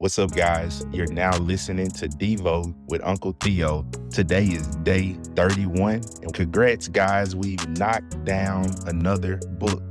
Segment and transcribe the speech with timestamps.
[0.00, 0.86] What's up, guys?
[0.92, 3.82] You're now listening to Devo with Uncle Theo.
[4.10, 7.36] Today is day 31, and congrats, guys.
[7.36, 9.82] We've knocked down another book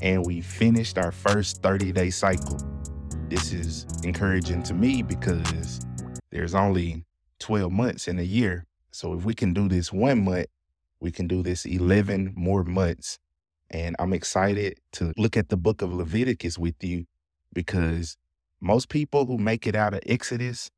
[0.00, 2.58] and we finished our first 30 day cycle.
[3.28, 5.84] This is encouraging to me because
[6.30, 7.04] there's only
[7.40, 8.64] 12 months in a year.
[8.90, 10.46] So if we can do this one month,
[10.98, 13.18] we can do this 11 more months.
[13.70, 17.04] And I'm excited to look at the book of Leviticus with you
[17.52, 18.16] because
[18.62, 20.70] most people who make it out of Exodus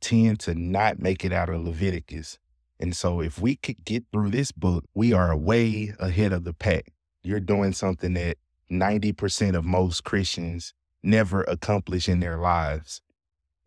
[0.00, 2.38] tend to not make it out of Leviticus.
[2.78, 6.52] And so if we could get through this book, we are way ahead of the
[6.52, 6.92] pack.
[7.24, 8.36] You're doing something that
[8.70, 13.02] 90% of most Christians never accomplish in their lives.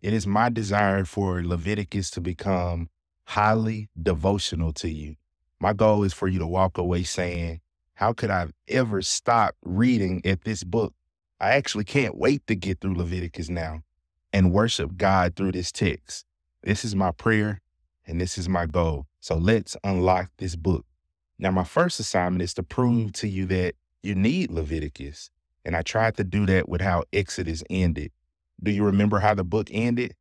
[0.02, 2.89] It is my desire for Leviticus to become
[3.25, 5.16] highly devotional to you.
[5.59, 7.59] My goal is for you to walk away saying,
[7.95, 10.94] How could I ever stop reading at this book?
[11.39, 13.81] I actually can't wait to get through Leviticus now
[14.31, 16.25] and worship God through this text.
[16.63, 17.61] This is my prayer
[18.08, 19.08] and this is my goal.
[19.19, 20.86] So let's unlock this book.
[21.38, 25.30] Now, my first assignment is to prove to you that you need Leviticus.
[25.66, 28.11] And I tried to do that with how Exodus ended.
[28.61, 30.16] Do you remember how the book ended?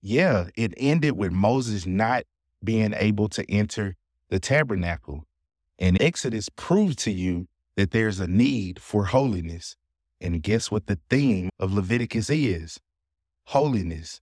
[0.00, 2.24] Yeah, it ended with Moses not
[2.62, 3.96] being able to enter
[4.28, 5.26] the tabernacle.
[5.78, 9.74] And Exodus proved to you that there's a need for holiness.
[10.22, 12.78] And guess what the theme of Leviticus is?
[13.46, 14.20] Holiness.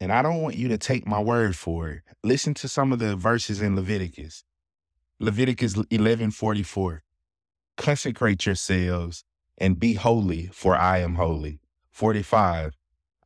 [0.00, 2.02] And I don't want you to take my word for it.
[2.24, 4.42] Listen to some of the verses in Leviticus.
[5.20, 7.02] Leviticus 11:44.
[7.76, 9.24] Consecrate yourselves
[9.56, 11.60] and be holy, for I am holy.
[11.90, 12.76] 45.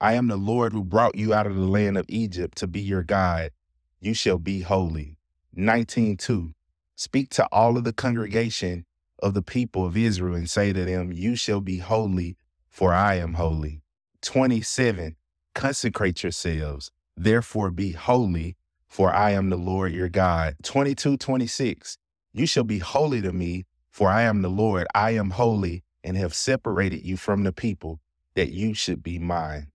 [0.00, 2.80] I am the Lord who brought you out of the land of Egypt to be
[2.80, 3.52] your God.
[4.00, 5.16] You shall be holy.
[5.56, 6.54] 19:2.
[6.94, 8.84] Speak to all of the congregation
[9.22, 12.36] of the people of Israel and say to them, You shall be holy,
[12.68, 13.82] for I am holy.
[14.20, 15.16] 27.
[15.54, 18.56] Consecrate yourselves, therefore be holy,
[18.88, 20.56] for I am the Lord your God.
[20.62, 21.98] 22, 26.
[22.32, 24.86] You shall be holy to me, for I am the Lord.
[24.94, 28.00] I am holy and have separated you from the people
[28.34, 29.68] that you should be mine.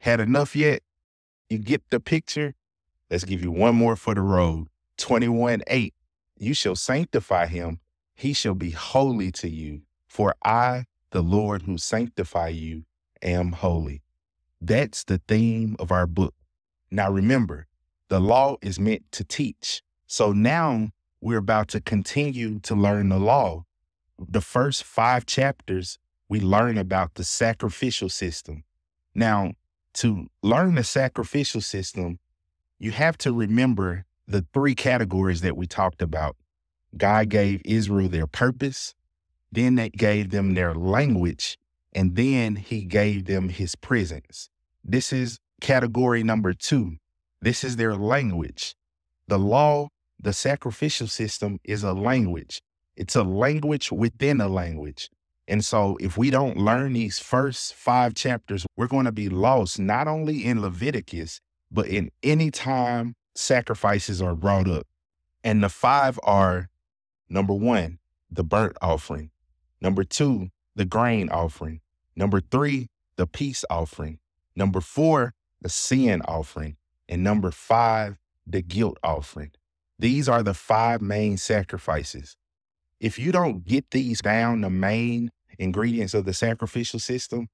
[0.00, 0.82] Had enough yet?
[1.48, 2.54] You get the picture?
[3.10, 4.68] Let's give you one more for the road.
[4.98, 5.94] 21, 8.
[6.38, 7.78] You shall sanctify him
[8.22, 9.82] he shall be holy to you.
[10.06, 12.84] For I, the Lord who sanctify you,
[13.20, 14.02] am holy.
[14.60, 16.34] That's the theme of our book.
[16.88, 17.66] Now remember,
[18.08, 19.82] the law is meant to teach.
[20.06, 20.90] So now
[21.20, 23.64] we're about to continue to learn the law.
[24.18, 28.62] The first five chapters, we learn about the sacrificial system.
[29.16, 29.54] Now,
[29.94, 32.20] to learn the sacrificial system,
[32.78, 36.36] you have to remember the three categories that we talked about
[36.96, 38.94] God gave Israel their purpose,
[39.50, 41.58] then that gave them their language,
[41.92, 44.48] and then he gave them his presence.
[44.84, 46.96] This is category number two.
[47.40, 48.74] This is their language.
[49.28, 49.88] The law,
[50.20, 52.62] the sacrificial system is a language.
[52.96, 55.10] It's a language within a language.
[55.48, 59.78] And so, if we don't learn these first five chapters, we're going to be lost
[59.78, 64.86] not only in Leviticus, but in any time sacrifices are brought up.
[65.42, 66.68] And the five are
[67.32, 67.98] Number one,
[68.30, 69.30] the burnt offering.
[69.80, 71.80] Number two, the grain offering.
[72.14, 74.18] Number three, the peace offering.
[74.54, 75.32] Number four,
[75.62, 76.76] the sin offering.
[77.08, 79.52] And number five, the guilt offering.
[79.98, 82.36] These are the five main sacrifices.
[83.00, 87.48] If you don't get these down, the main ingredients of the sacrificial system,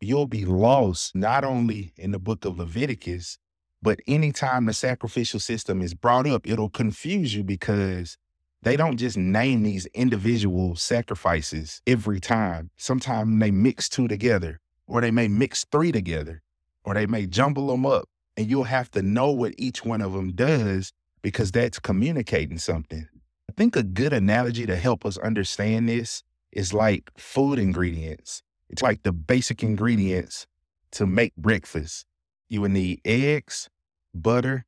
[0.00, 3.38] you'll be lost not only in the book of Leviticus,
[3.82, 8.16] but anytime the sacrificial system is brought up, it'll confuse you because
[8.64, 12.70] they don't just name these individual sacrifices every time.
[12.76, 16.42] Sometimes they mix two together, or they may mix three together,
[16.84, 18.08] or they may jumble them up.
[18.36, 20.92] And you'll have to know what each one of them does
[21.22, 23.08] because that's communicating something.
[23.48, 28.42] I think a good analogy to help us understand this is like food ingredients.
[28.68, 30.46] It's like the basic ingredients
[30.92, 32.06] to make breakfast.
[32.48, 33.68] You would need eggs,
[34.14, 34.64] butter,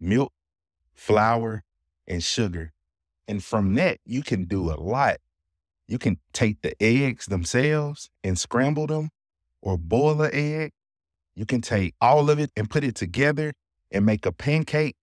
[0.00, 0.32] milk,
[0.94, 1.64] flour,
[2.06, 2.73] and sugar.
[3.26, 5.18] And from that, you can do a lot.
[5.86, 9.10] You can take the eggs themselves and scramble them
[9.60, 10.72] or boil the egg.
[11.34, 13.52] You can take all of it and put it together
[13.90, 14.96] and make a pancake.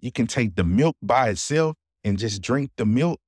[0.00, 3.20] You can take the milk by itself and just drink the milk.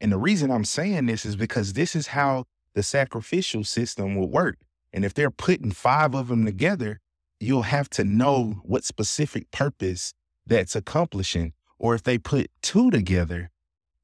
[0.00, 4.28] And the reason I'm saying this is because this is how the sacrificial system will
[4.28, 4.58] work.
[4.92, 7.00] And if they're putting five of them together,
[7.40, 10.14] you'll have to know what specific purpose
[10.46, 11.52] that's accomplishing.
[11.78, 13.50] Or if they put two together,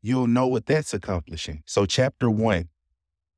[0.04, 1.62] you'll know what that's accomplishing.
[1.66, 2.68] So, chapter one,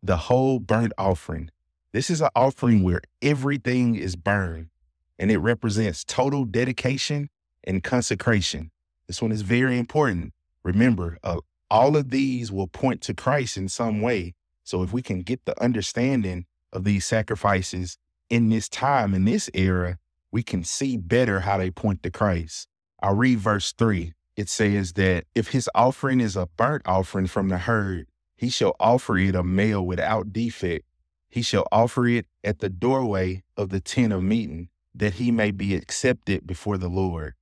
[0.02, 1.50] the whole burnt offering.
[1.92, 4.70] This is an offering where everything is burned.
[5.18, 7.30] and it represents total dedication
[7.64, 8.70] and consecration.
[9.06, 10.32] This one is very important.
[10.64, 11.40] Remember, uh,
[11.70, 14.34] all of these will point to Christ in some way.
[14.64, 17.98] So if we can get the understanding of these sacrifices
[18.28, 19.98] in this time, in this era,
[20.32, 22.69] we can see better how they point to Christ.
[23.02, 24.14] I'll read verse three.
[24.36, 28.06] It says that if his offering is a burnt offering from the herd,
[28.36, 30.84] he shall offer it a male without defect.
[31.28, 35.50] He shall offer it at the doorway of the tent of meeting, that he may
[35.50, 37.34] be accepted before the Lord.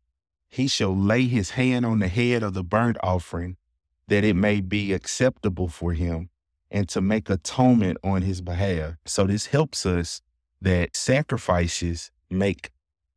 [0.49, 3.57] He shall lay his hand on the head of the burnt offering,
[4.07, 6.31] that it may be acceptable for him,
[6.71, 8.95] and to make atonement on his behalf.
[9.05, 10.23] So this helps us
[10.61, 12.71] that sacrifices make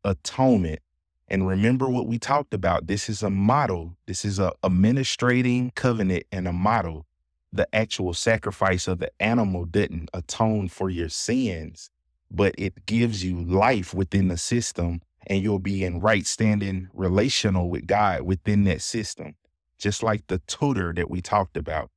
[0.03, 0.79] atonement.
[1.27, 2.87] And remember what we talked about.
[2.87, 3.97] This is a model.
[4.05, 7.05] This is a administrating covenant and a model.
[7.51, 11.89] The actual sacrifice of the animal didn't atone for your sins,
[12.31, 17.69] but it gives you life within the system and you'll be in right standing relational
[17.69, 19.35] with God within that system,
[19.77, 21.89] just like the tutor that we talked about.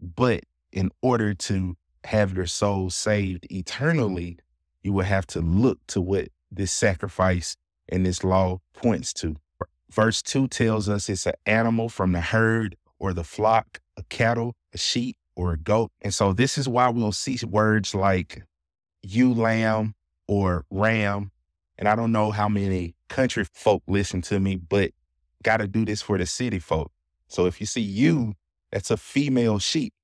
[0.00, 4.38] But in order to have your soul saved eternally,
[4.82, 7.56] you will have to look to what this sacrifice
[7.88, 9.36] and this law points to.
[9.90, 14.54] Verse 2 tells us it's an animal from the herd or the flock, a cattle,
[14.74, 15.90] a sheep, or a goat.
[16.02, 18.42] And so this is why we'll see words like
[19.02, 19.94] ewe lamb
[20.26, 21.30] or ram.
[21.78, 24.90] And I don't know how many country folk listen to me, but
[25.42, 26.90] got to do this for the city folk.
[27.28, 28.34] So if you see ewe,
[28.72, 29.94] that's a female sheep.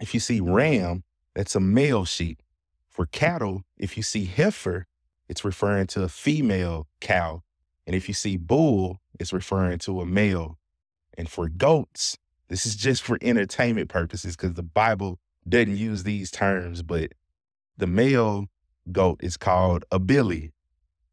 [0.00, 1.02] If you see ram,
[1.34, 2.40] that's a male sheep.
[2.88, 4.86] For cattle, if you see heifer,
[5.32, 7.42] it's referring to a female cow.
[7.86, 10.58] And if you see bull, it's referring to a male.
[11.16, 12.18] And for goats,
[12.48, 15.18] this is just for entertainment purposes because the Bible
[15.48, 17.12] doesn't use these terms, but
[17.78, 18.48] the male
[18.92, 20.52] goat is called a billy.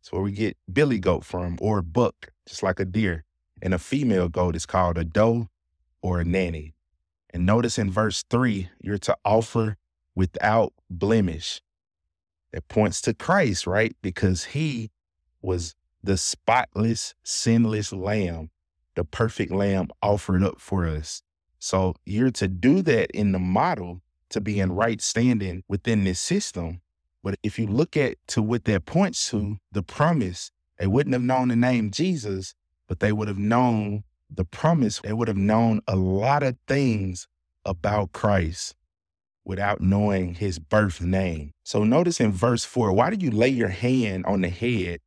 [0.02, 3.24] It's where we get billy goat from, or buck, just like a deer.
[3.62, 5.48] And a female goat is called a doe
[6.02, 6.74] or a nanny.
[7.30, 9.78] And notice in verse three, you're to offer
[10.14, 11.62] without blemish.
[12.52, 13.96] It points to Christ, right?
[14.02, 14.92] Because he
[15.42, 18.50] was the spotless, sinless lamb,
[18.96, 21.22] the perfect lamb offered up for us.
[21.60, 26.20] So you're to do that in the model to be in right standing within this
[26.20, 26.82] system.
[27.24, 31.22] But if you look at to what that points to, the promise, they wouldn't have
[31.22, 32.56] known the name Jesus,
[32.88, 35.00] but they would have known the promise.
[35.00, 37.28] They would have known a lot of things
[37.66, 38.76] about Christ
[39.50, 41.50] without knowing his birth name.
[41.64, 45.00] So notice in verse 4, why do you lay your hand on the head?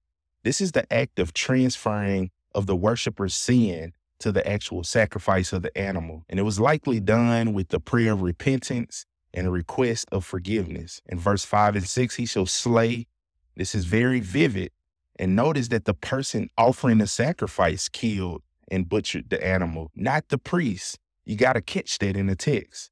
[0.43, 5.63] This is the act of transferring of the worshiper's sin to the actual sacrifice of
[5.63, 6.25] the animal.
[6.29, 11.01] And it was likely done with the prayer of repentance and a request of forgiveness.
[11.07, 13.07] In verse 5 and 6, he shall slay.
[13.55, 14.73] This is very vivid.
[15.21, 20.39] And notice that the person offering the sacrifice killed and butchered the animal, not the
[20.39, 20.99] priest.
[21.25, 22.92] You got to catch that in the text.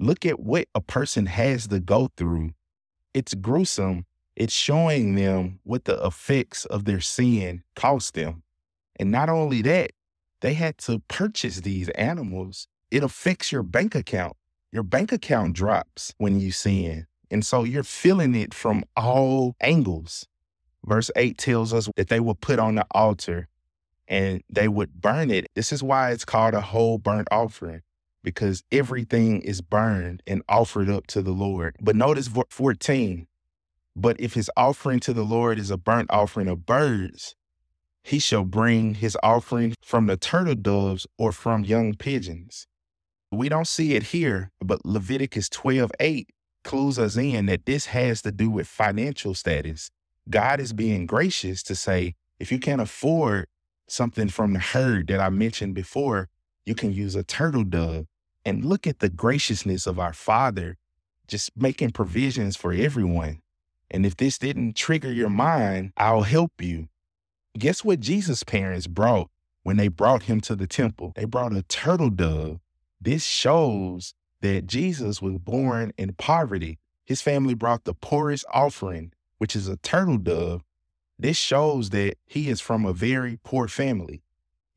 [0.00, 2.52] Look at what a person has to go through.
[3.14, 4.06] It's gruesome.
[4.36, 8.44] It's showing them what the effects of their sin cost them.
[9.00, 9.90] And not only that,
[10.40, 12.68] they had to purchase these animals.
[12.92, 14.36] It affects your bank account.
[14.70, 17.08] Your bank account drops when you sin.
[17.28, 20.28] And so you're feeling it from all angles.
[20.84, 23.48] Verse 8 tells us that they were put on the altar
[24.06, 25.48] and they would burn it.
[25.56, 27.82] This is why it's called a whole burnt offering
[28.22, 31.76] because everything is burned and offered up to the Lord.
[31.80, 33.26] But notice 14.
[33.96, 37.34] But if his offering to the Lord is a burnt offering of birds,
[38.04, 42.66] he shall bring his offering from the turtle doves or from young pigeons.
[43.30, 46.28] We don't see it here, but Leviticus 12 8
[46.64, 49.90] clues us in that this has to do with financial status.
[50.30, 53.46] God is being gracious to say, if you can't afford
[53.88, 56.28] something from the herd that I mentioned before,
[56.68, 58.06] you can use a turtle dove.
[58.44, 60.76] And look at the graciousness of our Father,
[61.26, 63.40] just making provisions for everyone.
[63.90, 66.88] And if this didn't trigger your mind, I'll help you.
[67.58, 69.28] Guess what Jesus' parents brought
[69.64, 71.12] when they brought him to the temple?
[71.16, 72.60] They brought a turtle dove.
[73.00, 76.78] This shows that Jesus was born in poverty.
[77.04, 80.62] His family brought the poorest offering, which is a turtle dove.
[81.18, 84.22] This shows that he is from a very poor family.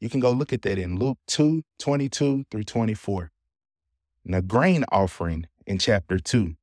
[0.01, 3.31] You can go look at that in Luke 2 22 through 24.
[4.25, 6.55] And a grain offering in chapter 2.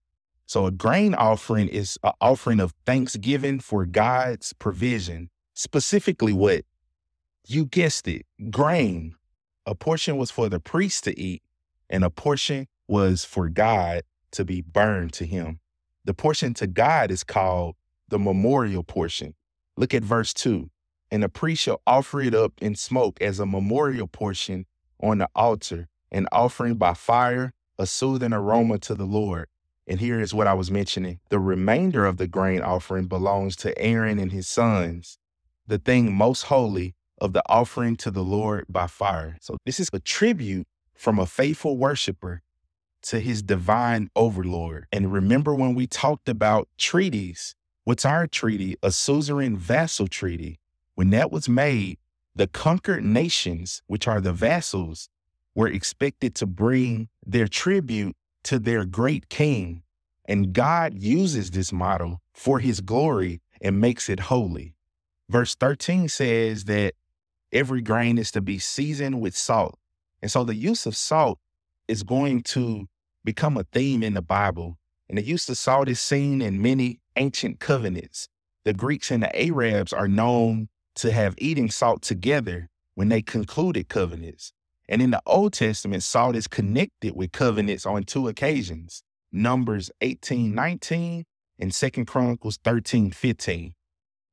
[0.45, 6.62] So, a grain offering is an offering of thanksgiving for God's provision specifically what
[7.47, 9.14] you guessed it grain.
[9.66, 11.42] A portion was for the priest to eat,
[11.90, 14.02] and a portion was for God
[14.33, 15.61] to be burned to him.
[16.04, 17.76] The portion to God is called
[18.09, 19.35] the memorial portion.
[19.76, 20.71] Look at verse 2.
[21.11, 24.67] And the priest shall offer it up in smoke as a memorial portion
[25.00, 29.47] on the altar, an offering by fire, a soothing aroma to the Lord.
[29.87, 31.21] And here is what I was mentioning.
[31.31, 35.19] The remainder of the grain offering belongs to Aaron and his sons,
[35.67, 39.38] the thing most holy of the offering to the Lord by fire.
[39.41, 42.43] So this is a tribute from a faithful worshiper
[43.03, 44.87] to his divine overlord.
[44.93, 48.77] And remember when we talked about treaties, what's our treaty?
[48.83, 50.59] A suzerain vassal treaty.
[50.99, 51.99] When that was made,
[52.35, 55.09] the conquered nations, which are the vassals,
[55.55, 59.85] were expected to bring their tribute to their great king.
[60.25, 64.75] And God uses this model for his glory and makes it holy.
[65.28, 66.95] Verse 13 says that
[67.52, 69.78] every grain is to be seasoned with salt.
[70.21, 71.38] And so the use of salt
[71.87, 72.88] is going to
[73.23, 74.78] become a theme in the Bible.
[75.09, 78.28] And the use of salt is seen in many ancient covenants.
[78.64, 83.88] The Greeks and the Arabs are known to have eating salt together when they concluded
[83.88, 84.52] covenants.
[84.88, 90.55] And in the Old Testament, salt is connected with covenants on two occasions Numbers 18
[90.55, 91.25] 19
[91.59, 93.75] and 2 Chronicles 13 15.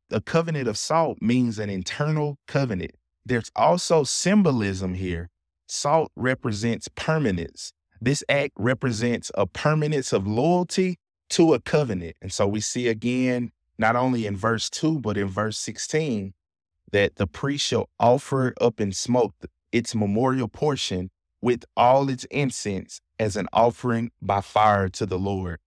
[0.09, 2.91] The covenant of salt means an internal covenant.
[3.25, 5.29] There's also symbolism here.
[5.67, 7.73] Salt represents permanence.
[7.99, 10.97] This act represents a permanence of loyalty
[11.31, 12.15] to a covenant.
[12.21, 16.33] And so we see again, not only in verse 2, but in verse 16,
[16.91, 19.33] that the priest shall offer up in smoke
[19.71, 21.09] its memorial portion
[21.41, 25.59] with all its incense as an offering by fire to the Lord.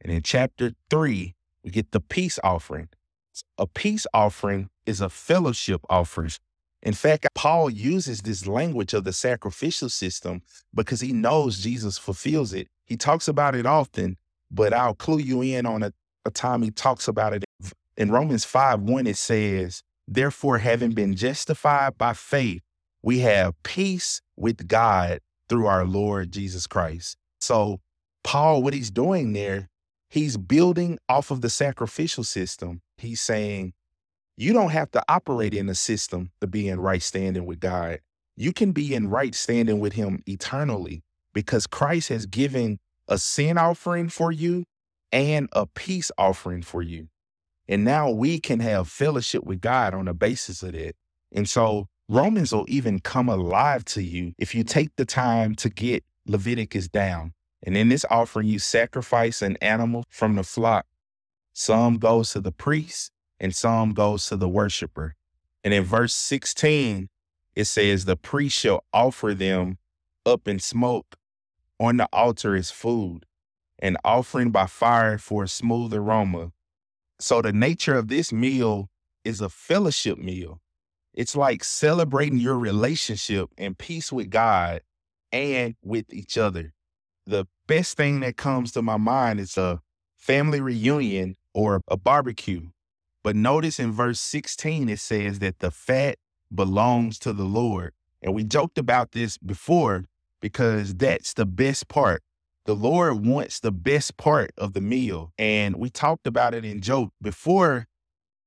[0.00, 2.88] And in chapter three, we get the peace offering.
[3.58, 6.30] A peace offering is a fellowship offering.
[6.82, 10.42] In fact, Paul uses this language of the sacrificial system
[10.74, 12.68] because he knows Jesus fulfills it.
[12.86, 14.16] He talks about it often,
[14.50, 15.92] but I'll clue you in on a,
[16.24, 17.44] a time he talks about it.
[17.96, 22.62] In Romans 5 1, it says, Therefore, having been justified by faith,
[23.02, 27.16] we have peace with God through our Lord Jesus Christ.
[27.40, 27.80] So,
[28.24, 29.70] Paul, what he's doing there,
[30.10, 32.82] he's building off of the sacrificial system.
[32.98, 33.72] He's saying,
[34.40, 38.00] you don't have to operate in a system to be in right standing with God.
[38.38, 41.02] You can be in right standing with Him eternally
[41.34, 44.64] because Christ has given a sin offering for you
[45.12, 47.08] and a peace offering for you.
[47.70, 50.96] And now we can have fellowship with God on the basis of that.
[51.30, 55.70] And so Romans will even come alive to you if you take the time to
[55.70, 57.32] get Leviticus down.
[57.62, 60.84] And in this offering, you sacrifice an animal from the flock.
[61.52, 65.14] Some goes to the priest and some goes to the worshiper.
[65.62, 67.08] And in verse 16,
[67.54, 69.78] it says, The priest shall offer them
[70.26, 71.14] up in smoke
[71.78, 73.26] on the altar as food,
[73.78, 76.50] an offering by fire for a smooth aroma.
[77.20, 78.88] So the nature of this meal
[79.24, 80.60] is a fellowship meal.
[81.12, 84.80] It's like celebrating your relationship and peace with God
[85.30, 86.72] and with each other.
[87.26, 89.82] The best thing that comes to my mind is a
[90.16, 92.70] family reunion or a barbecue.
[93.22, 96.16] But notice in verse 16, it says that the fat
[96.54, 97.92] belongs to the Lord.
[98.22, 100.06] And we joked about this before
[100.40, 102.22] because that's the best part.
[102.66, 105.32] The Lord wants the best part of the meal.
[105.38, 107.86] And we talked about it in joke before.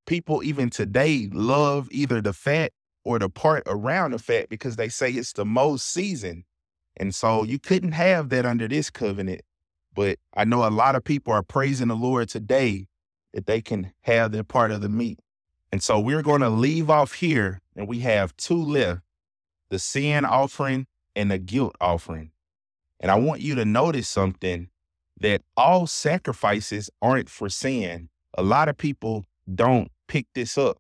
[0.05, 2.71] People, even today, love either the fat
[3.03, 6.43] or the part around the fat because they say it's the most seasoned.
[6.97, 9.41] And so you couldn't have that under this covenant.
[9.95, 12.87] But I know a lot of people are praising the Lord today
[13.33, 15.19] that they can have their part of the meat.
[15.71, 19.01] And so we're going to leave off here, and we have two left
[19.69, 22.32] the sin offering and the guilt offering.
[23.03, 24.69] And I want you to notice something
[25.19, 28.07] that all sacrifices aren't for sin.
[28.37, 30.77] A lot of people don't pick this up.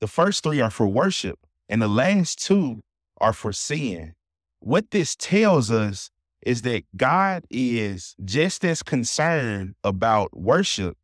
[0.00, 1.38] The first three are for worship,
[1.70, 2.82] and the last two
[3.22, 4.12] are for sin.
[4.60, 6.10] What this tells us
[6.42, 10.98] is that God is just as concerned about worship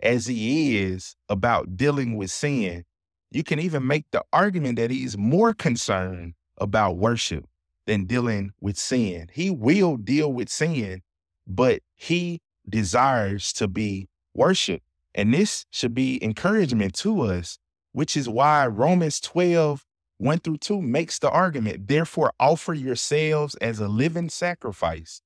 [0.00, 2.84] as he is about dealing with sin.
[3.30, 7.44] You can even make the argument that he's more concerned about worship
[7.86, 9.28] than dealing with sin.
[9.32, 11.02] He will deal with sin,
[11.46, 14.84] but he desires to be worshiped.
[15.14, 17.58] And this should be encouragement to us,
[17.92, 19.84] which is why Romans 12,
[20.18, 21.86] 1 through 2 makes the argument.
[21.86, 25.20] Therefore, offer yourselves as a living sacrifice.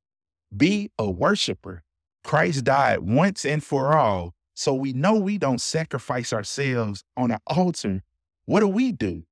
[0.55, 1.85] Be a worshiper.
[2.25, 4.35] Christ died once and for all.
[4.55, 8.03] So we know we don't sacrifice ourselves on an altar.
[8.45, 9.23] What do we do?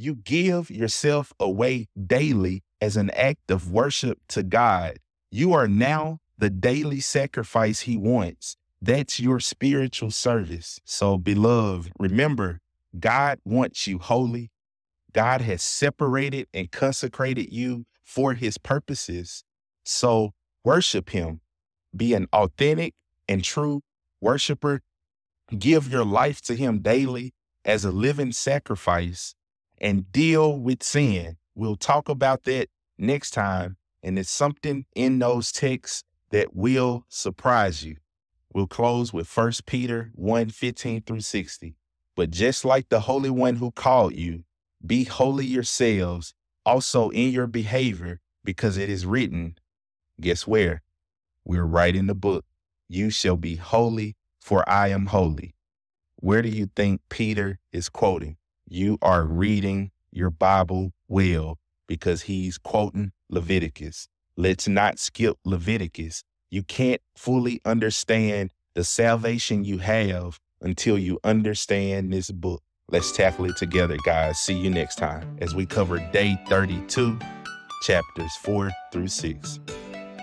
[0.00, 4.98] You give yourself away daily as an act of worship to God.
[5.32, 8.56] You are now the daily sacrifice He wants.
[8.80, 10.78] That's your spiritual service.
[10.84, 12.60] So, beloved, remember
[12.98, 14.52] God wants you holy.
[15.12, 19.42] God has separated and consecrated you for his purposes.
[19.84, 20.32] So
[20.64, 21.40] worship him.
[21.94, 22.94] Be an authentic
[23.28, 23.82] and true
[24.20, 24.80] worshiper.
[25.58, 29.34] Give your life to him daily as a living sacrifice
[29.80, 31.36] and deal with sin.
[31.54, 32.68] We'll talk about that
[32.98, 33.76] next time.
[34.02, 37.96] And it's something in those texts that will surprise you.
[38.52, 41.74] We'll close with 1 Peter 1 15 through 60.
[42.16, 44.44] But just like the Holy One who called you,
[44.84, 49.56] be holy yourselves also in your behavior, because it is written,
[50.20, 50.82] guess where?
[51.44, 52.44] We're writing the book.
[52.88, 55.54] You shall be holy, for I am holy.
[56.16, 58.37] Where do you think Peter is quoting?
[58.70, 64.08] You are reading your Bible well because he's quoting Leviticus.
[64.36, 66.22] Let's not skip Leviticus.
[66.50, 72.62] You can't fully understand the salvation you have until you understand this book.
[72.90, 74.38] Let's tackle it together, guys.
[74.38, 77.18] See you next time as we cover day 32,
[77.84, 79.60] chapters 4 through 6.